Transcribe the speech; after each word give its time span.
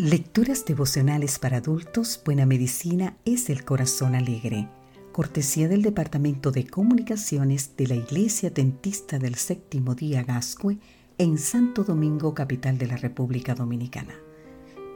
Lecturas 0.00 0.64
devocionales 0.64 1.40
para 1.40 1.56
adultos, 1.56 2.22
Buena 2.24 2.46
Medicina 2.46 3.16
es 3.24 3.50
el 3.50 3.64
Corazón 3.64 4.14
Alegre. 4.14 4.68
Cortesía 5.10 5.66
del 5.66 5.82
Departamento 5.82 6.52
de 6.52 6.68
Comunicaciones 6.68 7.76
de 7.76 7.88
la 7.88 7.96
Iglesia 7.96 8.50
Dentista 8.50 9.18
del 9.18 9.34
Séptimo 9.34 9.96
Día 9.96 10.22
Gascue 10.22 10.78
en 11.18 11.36
Santo 11.36 11.82
Domingo, 11.82 12.32
capital 12.32 12.78
de 12.78 12.86
la 12.86 12.96
República 12.96 13.56
Dominicana. 13.56 14.14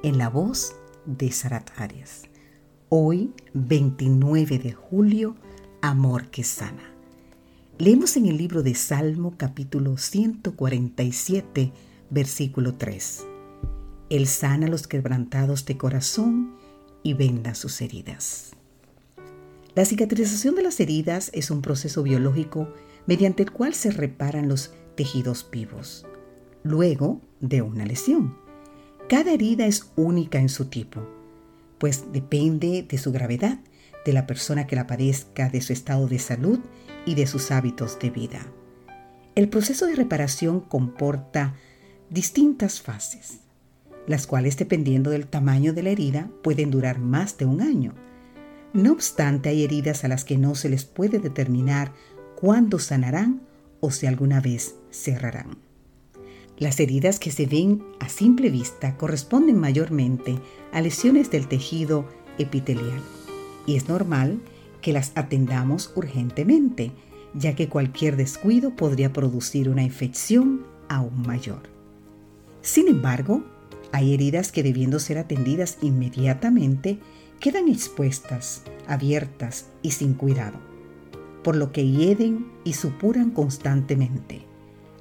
En 0.05 0.19
la 0.19 0.29
voz 0.29 0.77
de 1.05 1.33
Sarat 1.33 1.69
Arias. 1.79 2.23
Hoy, 2.89 3.33
29 3.55 4.61
de 4.61 4.73
julio, 4.73 5.35
Amor 5.81 6.29
que 6.29 6.45
sana. 6.45 6.95
Leemos 7.77 8.17
en 8.17 8.27
el 8.27 8.37
libro 8.37 8.63
de 8.63 8.77
Salmo 8.77 9.35
capítulo 9.37 9.99
147, 9.99 11.73
versículo 12.09 12.77
3. 12.77 13.32
Él 14.13 14.27
sana 14.27 14.69
los 14.69 14.89
quebrantados 14.89 15.65
de 15.65 15.79
corazón 15.79 16.53
y 17.03 17.15
venda 17.15 17.55
sus 17.55 17.81
heridas. 17.81 18.51
La 19.75 19.87
cicatrización 19.87 20.55
de 20.55 20.63
las 20.63 20.81
heridas 20.81 21.31
es 21.33 21.51
un 21.51 21.63
proceso 21.63 22.03
biológico 22.03 22.69
mediante 23.07 23.43
el 23.43 23.53
cual 23.53 23.73
se 23.73 23.91
reparan 23.91 24.49
los 24.49 24.75
tejidos 24.97 25.49
vivos, 25.51 26.05
luego 26.63 27.23
de 27.41 27.63
una 27.63 27.87
lesión. 27.87 28.37
Cada 29.09 29.33
herida 29.33 29.65
es 29.65 29.91
única 29.97 30.41
en 30.41 30.51
su 30.51 30.67
tipo, 30.67 31.01
pues 31.79 32.13
depende 32.13 32.83
de 32.83 32.99
su 32.99 33.13
gravedad, 33.13 33.61
de 34.05 34.13
la 34.13 34.27
persona 34.27 34.67
que 34.67 34.77
la 34.77 34.87
padezca, 34.87 35.49
de 35.49 35.63
su 35.63 35.73
estado 35.73 36.07
de 36.07 36.19
salud 36.19 36.59
y 37.07 37.15
de 37.15 37.27
sus 37.27 37.51
hábitos 37.51 37.99
de 37.99 38.11
vida. 38.11 38.47
El 39.37 39.49
proceso 39.49 39.87
de 39.87 39.97
reparación 39.97 40.61
comporta 40.61 41.55
distintas 42.11 42.83
fases 42.83 43.41
las 44.07 44.27
cuales 44.27 44.57
dependiendo 44.57 45.11
del 45.11 45.27
tamaño 45.27 45.73
de 45.73 45.83
la 45.83 45.91
herida 45.91 46.31
pueden 46.43 46.71
durar 46.71 46.99
más 46.99 47.39
de 47.39 47.47
un 47.47 47.61
año. 47.61 47.95
No 48.73 48.93
obstante, 48.93 49.51
hay 49.51 49.65
heridas 49.65 50.05
a 50.05 50.09
las 50.09 50.25
que 50.25 50.39
no 50.39 50.55
se 50.55 50.69
les 50.69 50.85
puede 50.85 51.19
determinar 51.19 51.93
cuándo 52.37 52.79
sanarán 52.79 53.43
o 53.81 53.91
si 53.91 54.07
alguna 54.07 54.41
vez 54.41 54.77
cerrarán. 54.91 55.59
Las 56.59 56.81
heridas 56.81 57.19
que 57.19 57.31
se 57.31 57.47
ven 57.47 57.83
a 58.01 58.09
simple 58.09 58.51
vista 58.51 58.97
corresponden 58.97 59.59
mayormente 59.59 60.39
a 60.73 60.81
lesiones 60.81 61.31
del 61.31 61.49
tejido 61.49 62.09
epitelial 62.39 63.01
y 63.67 63.77
es 63.77 63.89
normal 63.89 64.41
que 64.81 64.93
las 64.93 65.13
atendamos 65.15 65.93
urgentemente, 65.95 66.93
ya 67.35 67.55
que 67.55 67.69
cualquier 67.69 68.17
descuido 68.17 68.75
podría 68.77 69.13
producir 69.13 69.69
una 69.69 69.83
infección 69.83 70.67
aún 70.89 71.23
mayor. 71.23 71.63
Sin 72.61 72.89
embargo, 72.89 73.43
hay 73.93 74.15
heridas 74.15 74.53
que 74.53 74.63
debiendo 74.63 74.99
ser 74.99 75.19
atendidas 75.19 75.77
inmediatamente 75.83 76.99
quedan 77.39 77.69
expuestas, 77.69 78.63
abiertas 78.89 79.67
y 79.83 79.91
sin 79.91 80.15
cuidado, 80.15 80.59
por 81.45 81.57
lo 81.57 81.73
que 81.73 81.87
hieden 81.87 82.51
y 82.65 82.73
supuran 82.73 83.31
constantemente, 83.31 84.47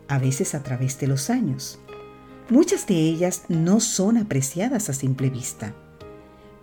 a 0.10 0.20
veces 0.20 0.54
a 0.56 0.64
través 0.64 1.00
de 1.00 1.08
los 1.08 1.30
años. 1.30 1.80
Muchas 2.50 2.86
de 2.86 2.96
ellas 2.96 3.44
no 3.48 3.80
son 3.80 4.18
apreciadas 4.18 4.90
a 4.90 4.94
simple 4.94 5.30
vista, 5.30 5.74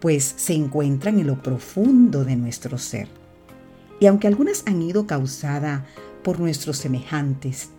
pues 0.01 0.35
se 0.37 0.53
encuentran 0.53 1.19
en 1.19 1.29
lo 1.29 1.43
profundo 1.43 2.25
de 2.25 2.37
nuestro 2.37 2.77
ser. 2.77 3.09
Y 4.01 4.07
aunque 4.07 4.27
algunas 4.27 4.65
han 4.67 4.83
ido 4.83 5.07
causadas 5.07 5.85
por 6.23 6.41
nuestros 6.41 6.77
semejantes, 6.77 7.71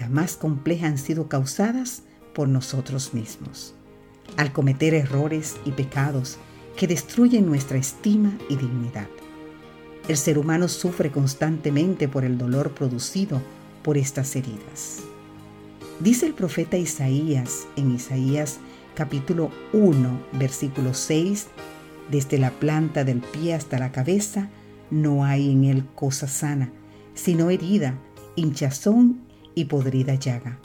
las 0.00 0.08
más 0.08 0.36
complejas 0.36 0.90
han 0.92 0.98
sido 0.98 1.28
causadas 1.28 2.02
por 2.32 2.48
nosotros 2.48 3.12
mismos 3.12 3.74
al 4.36 4.52
cometer 4.52 4.94
errores 4.94 5.56
y 5.64 5.72
pecados 5.72 6.38
que 6.76 6.86
destruyen 6.86 7.46
nuestra 7.46 7.78
estima 7.78 8.36
y 8.48 8.56
dignidad. 8.56 9.08
El 10.08 10.16
ser 10.16 10.38
humano 10.38 10.68
sufre 10.68 11.10
constantemente 11.10 12.08
por 12.08 12.24
el 12.24 12.38
dolor 12.38 12.72
producido 12.72 13.40
por 13.82 13.96
estas 13.96 14.34
heridas. 14.34 15.00
Dice 16.00 16.26
el 16.26 16.34
profeta 16.34 16.76
Isaías 16.76 17.66
en 17.76 17.94
Isaías 17.94 18.58
capítulo 18.94 19.50
1, 19.72 20.26
versículo 20.32 20.94
6, 20.94 21.48
desde 22.10 22.38
la 22.38 22.50
planta 22.50 23.04
del 23.04 23.20
pie 23.20 23.54
hasta 23.54 23.78
la 23.78 23.92
cabeza 23.92 24.48
no 24.90 25.24
hay 25.24 25.52
en 25.52 25.64
él 25.64 25.86
cosa 25.94 26.26
sana, 26.26 26.72
sino 27.14 27.50
herida, 27.50 27.98
hinchazón 28.36 29.20
y 29.54 29.66
podrida 29.66 30.14
llaga. 30.14 30.58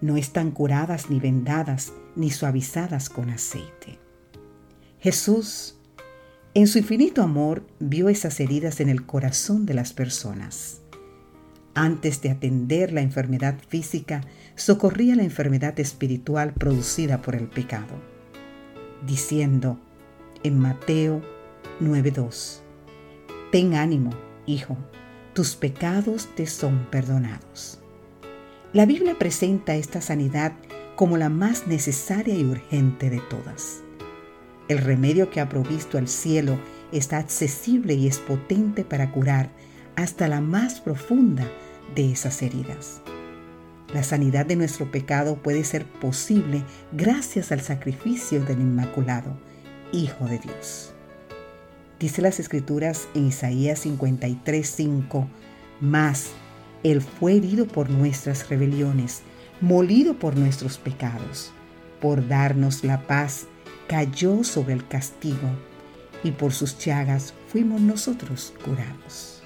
No 0.00 0.16
están 0.16 0.50
curadas 0.50 1.10
ni 1.10 1.20
vendadas, 1.20 1.92
ni 2.14 2.30
suavizadas 2.30 3.08
con 3.08 3.30
aceite. 3.30 3.98
Jesús, 5.00 5.76
en 6.54 6.66
su 6.66 6.78
infinito 6.78 7.22
amor, 7.22 7.66
vio 7.78 8.08
esas 8.08 8.40
heridas 8.40 8.80
en 8.80 8.88
el 8.88 9.06
corazón 9.06 9.66
de 9.66 9.74
las 9.74 9.92
personas. 9.92 10.80
Antes 11.74 12.22
de 12.22 12.30
atender 12.30 12.92
la 12.92 13.02
enfermedad 13.02 13.56
física, 13.68 14.22
socorría 14.54 15.14
la 15.14 15.22
enfermedad 15.22 15.78
espiritual 15.78 16.54
producida 16.54 17.20
por 17.20 17.36
el 17.36 17.48
pecado, 17.48 17.94
diciendo 19.06 19.78
en 20.42 20.58
Mateo 20.58 21.20
9:2, 21.80 22.62
Ten 23.52 23.74
ánimo, 23.74 24.10
hijo, 24.46 24.76
tus 25.34 25.54
pecados 25.54 26.34
te 26.34 26.46
son 26.46 26.86
perdonados. 26.90 27.82
La 28.72 28.84
Biblia 28.84 29.16
presenta 29.18 29.76
esta 29.76 30.00
sanidad 30.00 30.52
como 30.96 31.16
la 31.16 31.28
más 31.28 31.66
necesaria 31.66 32.34
y 32.34 32.44
urgente 32.44 33.10
de 33.10 33.20
todas. 33.20 33.82
El 34.68 34.78
remedio 34.78 35.30
que 35.30 35.40
ha 35.40 35.48
provisto 35.48 35.98
el 35.98 36.08
cielo 36.08 36.58
está 36.90 37.18
accesible 37.18 37.94
y 37.94 38.08
es 38.08 38.18
potente 38.18 38.84
para 38.84 39.12
curar 39.12 39.50
hasta 39.94 40.26
la 40.26 40.40
más 40.40 40.80
profunda 40.80 41.48
de 41.94 42.12
esas 42.12 42.42
heridas. 42.42 43.02
La 43.94 44.02
sanidad 44.02 44.46
de 44.46 44.56
nuestro 44.56 44.90
pecado 44.90 45.36
puede 45.36 45.62
ser 45.62 45.86
posible 45.86 46.62
gracias 46.92 47.52
al 47.52 47.60
sacrificio 47.60 48.44
del 48.44 48.60
Inmaculado, 48.60 49.38
Hijo 49.92 50.26
de 50.26 50.38
Dios. 50.38 50.92
Dice 52.00 52.20
las 52.20 52.40
Escrituras 52.40 53.06
en 53.14 53.28
Isaías 53.28 53.86
53:5, 53.86 55.28
Mas 55.80 56.32
Él 56.82 57.02
fue 57.02 57.36
herido 57.36 57.66
por 57.66 57.90
nuestras 57.90 58.48
rebeliones, 58.48 59.22
molido 59.60 60.18
por 60.18 60.36
nuestros 60.36 60.78
pecados. 60.78 61.52
Por 62.00 62.28
darnos 62.28 62.84
la 62.84 63.06
paz, 63.06 63.46
cayó 63.88 64.44
sobre 64.44 64.74
el 64.74 64.86
castigo, 64.86 65.48
y 66.22 66.32
por 66.32 66.52
sus 66.52 66.78
llagas 66.78 67.34
fuimos 67.48 67.80
nosotros 67.80 68.52
curados. 68.64 69.42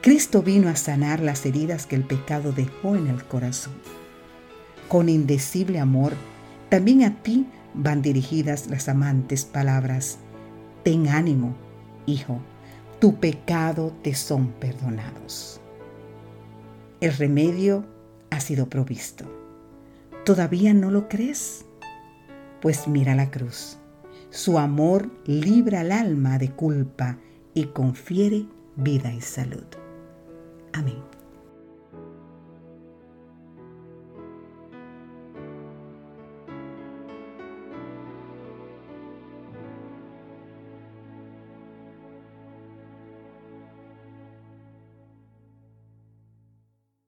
Cristo 0.00 0.42
vino 0.42 0.68
a 0.68 0.76
sanar 0.76 1.20
las 1.20 1.46
heridas 1.46 1.86
que 1.86 1.96
el 1.96 2.04
pecado 2.04 2.52
dejó 2.52 2.94
en 2.94 3.06
el 3.06 3.24
corazón. 3.24 3.74
Con 4.88 5.08
indecible 5.08 5.80
amor, 5.80 6.12
también 6.68 7.02
a 7.04 7.22
ti 7.22 7.46
van 7.72 8.02
dirigidas 8.02 8.66
las 8.68 8.88
amantes 8.88 9.44
palabras. 9.44 10.18
Ten 10.82 11.08
ánimo, 11.08 11.56
hijo, 12.04 12.40
tu 13.00 13.16
pecado 13.16 13.94
te 14.02 14.14
son 14.14 14.48
perdonados. 14.48 15.60
El 17.04 17.12
remedio 17.18 17.84
ha 18.30 18.40
sido 18.40 18.70
provisto. 18.70 19.26
¿Todavía 20.24 20.72
no 20.72 20.90
lo 20.90 21.06
crees? 21.06 21.66
Pues 22.62 22.88
mira 22.88 23.14
la 23.14 23.30
cruz. 23.30 23.76
Su 24.30 24.58
amor 24.58 25.10
libra 25.26 25.80
al 25.80 25.92
alma 25.92 26.38
de 26.38 26.52
culpa 26.52 27.18
y 27.52 27.64
confiere 27.64 28.46
vida 28.76 29.12
y 29.12 29.20
salud. 29.20 29.66
Amén. 30.72 31.13